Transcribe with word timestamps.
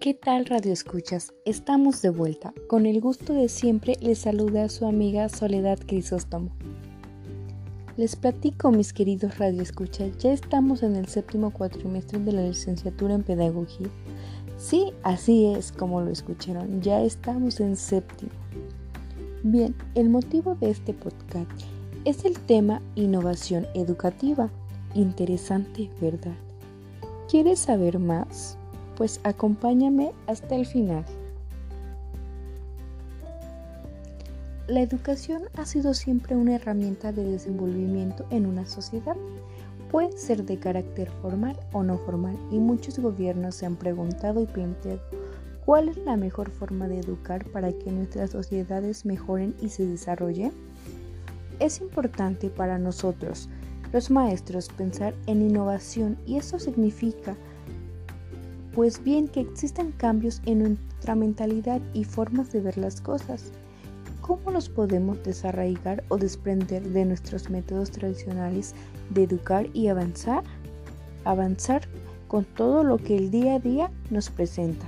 ¿Qué 0.00 0.14
tal 0.14 0.46
Radio 0.46 0.72
Escuchas? 0.72 1.34
Estamos 1.44 2.00
de 2.00 2.08
vuelta. 2.08 2.54
Con 2.68 2.86
el 2.86 3.02
gusto 3.02 3.34
de 3.34 3.50
siempre 3.50 3.96
les 4.00 4.20
saluda 4.20 4.64
a 4.64 4.68
su 4.70 4.86
amiga 4.86 5.28
Soledad 5.28 5.78
Crisóstomo. 5.86 6.48
Les 7.98 8.16
platico, 8.16 8.70
mis 8.70 8.94
queridos 8.94 9.36
Radio 9.36 9.60
Escuchas, 9.60 10.16
ya 10.16 10.32
estamos 10.32 10.82
en 10.82 10.96
el 10.96 11.06
séptimo 11.06 11.50
cuatrimestre 11.50 12.18
de 12.18 12.32
la 12.32 12.44
licenciatura 12.44 13.12
en 13.12 13.24
Pedagogía. 13.24 13.88
Sí, 14.56 14.94
así 15.02 15.44
es 15.44 15.70
como 15.70 16.00
lo 16.00 16.10
escucharon, 16.10 16.80
ya 16.80 17.02
estamos 17.02 17.60
en 17.60 17.76
séptimo. 17.76 18.32
Bien, 19.42 19.74
el 19.94 20.08
motivo 20.08 20.54
de 20.54 20.70
este 20.70 20.94
podcast 20.94 21.50
es 22.06 22.24
el 22.24 22.38
tema 22.38 22.80
innovación 22.94 23.66
educativa. 23.74 24.50
Interesante, 24.94 25.90
¿verdad? 26.00 26.36
¿Quieres 27.28 27.58
saber 27.58 27.98
más? 27.98 28.56
Pues 29.00 29.18
acompáñame 29.24 30.12
hasta 30.26 30.54
el 30.56 30.66
final. 30.66 31.06
La 34.68 34.82
educación 34.82 35.44
ha 35.56 35.64
sido 35.64 35.94
siempre 35.94 36.36
una 36.36 36.56
herramienta 36.56 37.10
de 37.10 37.24
desenvolvimiento 37.24 38.26
en 38.28 38.44
una 38.44 38.66
sociedad. 38.66 39.16
Puede 39.90 40.12
ser 40.18 40.44
de 40.44 40.58
carácter 40.58 41.08
formal 41.22 41.58
o 41.72 41.82
no 41.82 41.96
formal 41.96 42.36
y 42.50 42.58
muchos 42.58 42.98
gobiernos 42.98 43.54
se 43.54 43.64
han 43.64 43.76
preguntado 43.76 44.42
y 44.42 44.44
planteado 44.44 45.00
cuál 45.64 45.88
es 45.88 45.96
la 45.96 46.18
mejor 46.18 46.50
forma 46.50 46.86
de 46.86 46.98
educar 46.98 47.46
para 47.46 47.72
que 47.72 47.90
nuestras 47.90 48.28
sociedades 48.28 49.06
mejoren 49.06 49.54
y 49.62 49.70
se 49.70 49.86
desarrollen. 49.86 50.52
Es 51.58 51.80
importante 51.80 52.50
para 52.50 52.78
nosotros, 52.78 53.48
los 53.94 54.10
maestros, 54.10 54.68
pensar 54.68 55.14
en 55.26 55.40
innovación 55.40 56.18
y 56.26 56.36
eso 56.36 56.58
significa 56.58 57.34
pues 58.74 59.02
bien 59.02 59.28
que 59.28 59.40
existen 59.40 59.92
cambios 59.92 60.40
en 60.46 60.60
nuestra 60.60 61.14
mentalidad 61.14 61.80
y 61.92 62.04
formas 62.04 62.52
de 62.52 62.60
ver 62.60 62.78
las 62.78 63.00
cosas. 63.00 63.52
¿Cómo 64.20 64.50
nos 64.50 64.68
podemos 64.68 65.22
desarraigar 65.24 66.04
o 66.08 66.16
desprender 66.16 66.82
de 66.82 67.04
nuestros 67.04 67.50
métodos 67.50 67.90
tradicionales 67.90 68.74
de 69.10 69.24
educar 69.24 69.66
y 69.72 69.88
avanzar? 69.88 70.44
Avanzar 71.24 71.82
con 72.28 72.44
todo 72.44 72.84
lo 72.84 72.98
que 72.98 73.16
el 73.16 73.30
día 73.30 73.56
a 73.56 73.58
día 73.58 73.90
nos 74.10 74.30
presenta. 74.30 74.86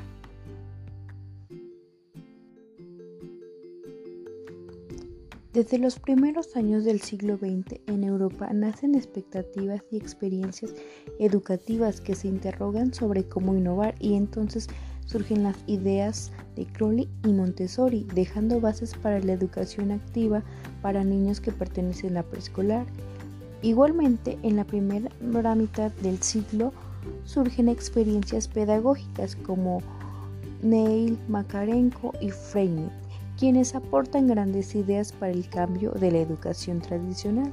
Desde 5.52 5.76
los 5.76 5.98
primeros 5.98 6.56
años 6.56 6.82
del 6.84 7.02
siglo 7.02 7.36
XX 7.36 7.78
en 7.86 8.04
Europa 8.04 8.50
nacen 8.54 8.94
expectativas 8.94 9.82
y 9.90 9.98
experiencias 9.98 10.74
educativas 11.18 12.00
que 12.00 12.14
se 12.14 12.28
interrogan 12.28 12.94
sobre 12.94 13.28
cómo 13.28 13.54
innovar 13.54 13.94
y 13.98 14.14
entonces 14.14 14.68
surgen 15.04 15.42
las 15.42 15.58
ideas 15.66 16.32
de 16.56 16.64
Crowley 16.64 17.06
y 17.26 17.34
Montessori, 17.34 18.06
dejando 18.14 18.62
bases 18.62 18.94
para 18.94 19.20
la 19.20 19.34
educación 19.34 19.92
activa 19.92 20.42
para 20.80 21.04
niños 21.04 21.42
que 21.42 21.52
pertenecen 21.52 22.16
a 22.16 22.22
preescolar. 22.22 22.86
Igualmente, 23.60 24.38
en 24.42 24.56
la 24.56 24.64
primera 24.64 25.54
mitad 25.54 25.92
del 26.02 26.22
siglo 26.22 26.72
surgen 27.24 27.68
experiencias 27.68 28.48
pedagógicas 28.48 29.36
como 29.36 29.82
Neil, 30.62 31.18
Makarenko 31.28 32.14
y 32.22 32.30
Freinet 32.30 33.01
quienes 33.42 33.74
aportan 33.74 34.28
grandes 34.28 34.72
ideas 34.76 35.10
para 35.10 35.32
el 35.32 35.48
cambio 35.48 35.90
de 35.90 36.12
la 36.12 36.18
educación 36.18 36.80
tradicional. 36.80 37.52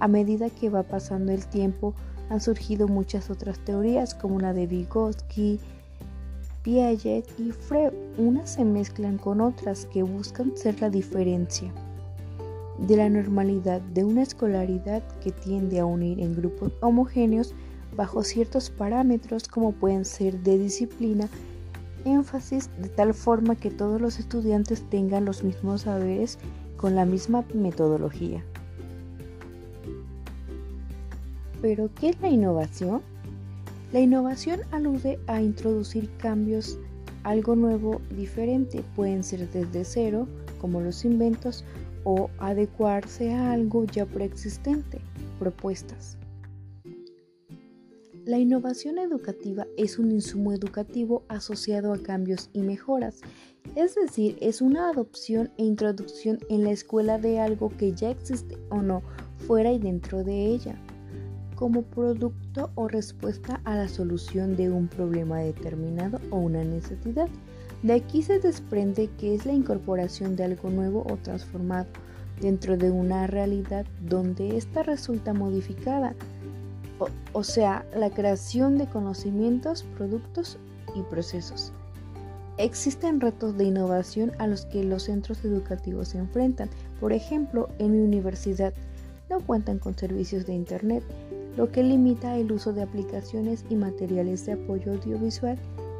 A 0.00 0.08
medida 0.08 0.50
que 0.50 0.68
va 0.68 0.82
pasando 0.82 1.30
el 1.30 1.46
tiempo, 1.46 1.94
han 2.28 2.40
surgido 2.40 2.88
muchas 2.88 3.30
otras 3.30 3.56
teorías 3.60 4.16
como 4.16 4.40
la 4.40 4.52
de 4.52 4.66
Vygotsky, 4.66 5.60
Piaget 6.64 7.24
y 7.38 7.52
Freud. 7.52 7.92
Unas 8.18 8.54
se 8.54 8.64
mezclan 8.64 9.16
con 9.16 9.40
otras 9.40 9.86
que 9.86 10.02
buscan 10.02 10.56
ser 10.56 10.80
la 10.80 10.90
diferencia 10.90 11.72
de 12.80 12.96
la 12.96 13.08
normalidad 13.08 13.80
de 13.80 14.02
una 14.02 14.22
escolaridad 14.22 15.04
que 15.22 15.30
tiende 15.30 15.78
a 15.78 15.86
unir 15.86 16.18
en 16.18 16.34
grupos 16.34 16.72
homogéneos 16.80 17.54
bajo 17.96 18.24
ciertos 18.24 18.70
parámetros 18.70 19.46
como 19.46 19.70
pueden 19.70 20.04
ser 20.04 20.40
de 20.40 20.58
disciplina, 20.58 21.28
énfasis 22.10 22.70
de 22.80 22.88
tal 22.88 23.14
forma 23.14 23.56
que 23.56 23.70
todos 23.70 24.00
los 24.00 24.18
estudiantes 24.18 24.82
tengan 24.88 25.24
los 25.24 25.44
mismos 25.44 25.82
saberes 25.82 26.38
con 26.76 26.94
la 26.94 27.04
misma 27.04 27.44
metodología. 27.54 28.44
¿Pero 31.60 31.90
qué 31.94 32.10
es 32.10 32.20
la 32.20 32.28
innovación? 32.28 33.02
La 33.92 34.00
innovación 34.00 34.60
alude 34.70 35.18
a 35.26 35.40
introducir 35.40 36.10
cambios, 36.18 36.78
algo 37.24 37.56
nuevo, 37.56 38.00
diferente. 38.16 38.84
Pueden 38.94 39.24
ser 39.24 39.48
desde 39.50 39.84
cero, 39.84 40.28
como 40.60 40.80
los 40.80 41.04
inventos, 41.04 41.64
o 42.04 42.30
adecuarse 42.38 43.32
a 43.32 43.52
algo 43.52 43.84
ya 43.84 44.06
preexistente, 44.06 45.00
propuestas. 45.38 46.16
La 48.28 48.36
innovación 48.36 48.98
educativa 48.98 49.66
es 49.78 49.98
un 49.98 50.12
insumo 50.12 50.52
educativo 50.52 51.22
asociado 51.28 51.94
a 51.94 52.02
cambios 52.02 52.50
y 52.52 52.60
mejoras, 52.60 53.22
es 53.74 53.94
decir, 53.94 54.36
es 54.42 54.60
una 54.60 54.90
adopción 54.90 55.50
e 55.56 55.64
introducción 55.64 56.38
en 56.50 56.62
la 56.62 56.70
escuela 56.72 57.16
de 57.16 57.40
algo 57.40 57.72
que 57.78 57.92
ya 57.92 58.10
existe 58.10 58.58
o 58.68 58.82
no, 58.82 59.00
fuera 59.46 59.72
y 59.72 59.78
dentro 59.78 60.24
de 60.24 60.44
ella, 60.44 60.78
como 61.54 61.80
producto 61.80 62.70
o 62.74 62.86
respuesta 62.86 63.62
a 63.64 63.76
la 63.76 63.88
solución 63.88 64.56
de 64.56 64.68
un 64.68 64.88
problema 64.88 65.38
determinado 65.38 66.20
o 66.30 66.36
una 66.36 66.62
necesidad. 66.62 67.30
De 67.82 67.94
aquí 67.94 68.20
se 68.20 68.40
desprende 68.40 69.08
que 69.18 69.36
es 69.36 69.46
la 69.46 69.54
incorporación 69.54 70.36
de 70.36 70.44
algo 70.44 70.68
nuevo 70.68 71.06
o 71.10 71.16
transformado 71.16 71.88
dentro 72.42 72.76
de 72.76 72.90
una 72.90 73.26
realidad 73.26 73.86
donde 74.06 74.58
ésta 74.58 74.82
resulta 74.82 75.32
modificada 75.32 76.14
o, 77.32 77.42
sea, 77.44 77.84
la 77.94 78.10
creación 78.10 78.78
de 78.78 78.86
conocimientos, 78.86 79.84
productos 79.96 80.58
y 80.94 81.02
procesos. 81.02 81.72
Existen 82.56 83.20
retos 83.20 83.56
de 83.56 83.64
innovación 83.64 84.32
a 84.38 84.46
los 84.46 84.66
que 84.66 84.82
los 84.82 85.04
centros 85.04 85.44
educativos 85.44 86.08
se 86.08 86.18
enfrentan. 86.18 86.70
Por 87.00 87.12
ejemplo, 87.12 87.68
en 87.78 87.92
mi 87.92 88.00
universidad 88.00 88.74
no 89.30 89.40
cuentan 89.40 89.78
con 89.78 89.96
servicios 89.96 90.46
de 90.46 90.54
Internet, 90.54 91.04
lo 91.56 91.70
que 91.70 91.82
limita 91.82 92.36
el 92.36 92.50
uso 92.50 92.72
de 92.72 92.82
aplicaciones 92.82 93.64
y 93.68 93.76
materiales 93.76 94.46
de 94.46 94.52
apoyo 94.52 94.92
audiovisual 94.92 95.58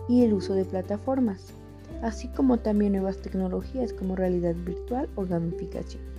y 0.08 0.24
el 0.24 0.32
uso 0.32 0.54
de 0.54 0.64
plataformas, 0.64 1.46
así 2.02 2.28
como 2.28 2.58
también 2.58 2.92
nuevas 2.92 3.18
tecnologías 3.18 3.92
como 3.92 4.16
realidad 4.16 4.54
virtual 4.64 5.08
o 5.14 5.26
gamificación. 5.26 6.17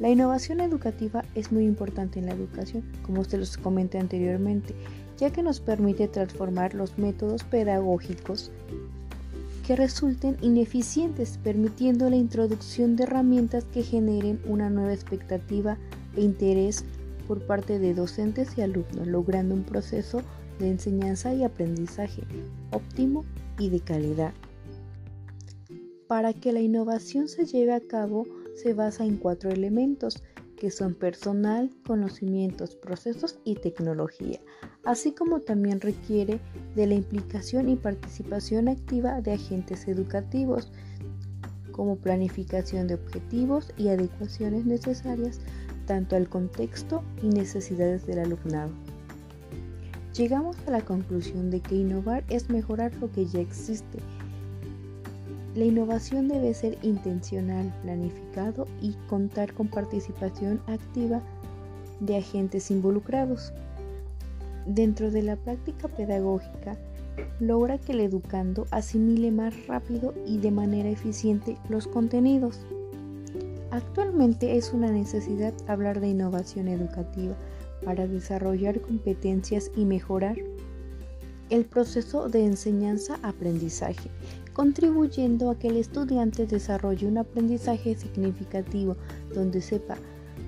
La 0.00 0.10
innovación 0.10 0.60
educativa 0.60 1.24
es 1.34 1.52
muy 1.52 1.64
importante 1.64 2.18
en 2.18 2.26
la 2.26 2.32
educación, 2.32 2.82
como 3.02 3.24
se 3.24 3.38
los 3.38 3.56
comenté 3.56 3.98
anteriormente, 3.98 4.74
ya 5.18 5.30
que 5.30 5.42
nos 5.42 5.60
permite 5.60 6.08
transformar 6.08 6.74
los 6.74 6.98
métodos 6.98 7.44
pedagógicos 7.44 8.50
que 9.66 9.76
resulten 9.76 10.36
ineficientes, 10.42 11.38
permitiendo 11.42 12.10
la 12.10 12.16
introducción 12.16 12.96
de 12.96 13.04
herramientas 13.04 13.64
que 13.64 13.82
generen 13.82 14.40
una 14.46 14.68
nueva 14.68 14.92
expectativa 14.92 15.78
e 16.16 16.22
interés 16.22 16.84
por 17.26 17.46
parte 17.46 17.78
de 17.78 17.94
docentes 17.94 18.58
y 18.58 18.62
alumnos, 18.62 19.06
logrando 19.06 19.54
un 19.54 19.62
proceso 19.62 20.22
de 20.58 20.70
enseñanza 20.70 21.32
y 21.32 21.44
aprendizaje 21.44 22.22
óptimo 22.72 23.24
y 23.58 23.70
de 23.70 23.80
calidad. 23.80 24.32
Para 26.06 26.32
que 26.34 26.52
la 26.52 26.60
innovación 26.60 27.28
se 27.28 27.46
lleve 27.46 27.72
a 27.72 27.80
cabo, 27.80 28.26
se 28.54 28.74
basa 28.74 29.04
en 29.04 29.16
cuatro 29.16 29.50
elementos 29.50 30.22
que 30.56 30.70
son 30.70 30.94
personal, 30.94 31.70
conocimientos, 31.86 32.76
procesos 32.76 33.38
y 33.44 33.56
tecnología, 33.56 34.40
así 34.84 35.12
como 35.12 35.40
también 35.40 35.80
requiere 35.80 36.40
de 36.74 36.86
la 36.86 36.94
implicación 36.94 37.68
y 37.68 37.76
participación 37.76 38.68
activa 38.68 39.20
de 39.20 39.32
agentes 39.32 39.88
educativos, 39.88 40.72
como 41.72 41.96
planificación 41.96 42.86
de 42.86 42.94
objetivos 42.94 43.72
y 43.76 43.88
adecuaciones 43.88 44.64
necesarias 44.64 45.40
tanto 45.86 46.16
al 46.16 46.28
contexto 46.28 47.02
y 47.20 47.28
necesidades 47.28 48.06
del 48.06 48.20
alumnado. 48.20 48.70
Llegamos 50.14 50.56
a 50.66 50.70
la 50.70 50.80
conclusión 50.80 51.50
de 51.50 51.60
que 51.60 51.74
innovar 51.74 52.24
es 52.28 52.48
mejorar 52.48 52.94
lo 53.00 53.10
que 53.10 53.26
ya 53.26 53.40
existe 53.40 53.98
la 55.54 55.64
innovación 55.64 56.28
debe 56.28 56.52
ser 56.52 56.78
intencional, 56.82 57.72
planificado 57.82 58.66
y 58.80 58.92
contar 59.08 59.52
con 59.54 59.68
participación 59.68 60.60
activa 60.66 61.22
de 62.00 62.16
agentes 62.16 62.70
involucrados. 62.70 63.52
Dentro 64.66 65.10
de 65.10 65.22
la 65.22 65.36
práctica 65.36 65.88
pedagógica, 65.88 66.76
logra 67.38 67.78
que 67.78 67.92
el 67.92 68.00
educando 68.00 68.66
asimile 68.70 69.30
más 69.30 69.66
rápido 69.66 70.14
y 70.26 70.38
de 70.38 70.50
manera 70.50 70.88
eficiente 70.88 71.56
los 71.68 71.86
contenidos. 71.86 72.66
Actualmente 73.70 74.56
es 74.56 74.72
una 74.72 74.90
necesidad 74.90 75.52
hablar 75.68 76.00
de 76.00 76.08
innovación 76.08 76.68
educativa 76.68 77.36
para 77.84 78.06
desarrollar 78.06 78.80
competencias 78.80 79.70
y 79.76 79.84
mejorar 79.84 80.36
el 81.54 81.64
proceso 81.64 82.28
de 82.28 82.44
enseñanza-aprendizaje, 82.44 84.10
contribuyendo 84.52 85.50
a 85.50 85.58
que 85.58 85.68
el 85.68 85.76
estudiante 85.76 86.46
desarrolle 86.46 87.06
un 87.06 87.18
aprendizaje 87.18 87.94
significativo 87.94 88.96
donde 89.32 89.60
sepa 89.60 89.96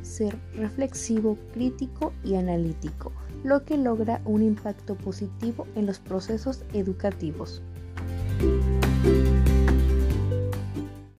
ser 0.03 0.37
reflexivo, 0.55 1.38
crítico 1.53 2.12
y 2.25 2.35
analítico, 2.35 3.12
lo 3.44 3.64
que 3.64 3.76
logra 3.76 4.20
un 4.25 4.43
impacto 4.43 4.97
positivo 4.97 5.67
en 5.76 5.87
los 5.87 6.00
procesos 6.00 6.64
educativos. 6.73 7.62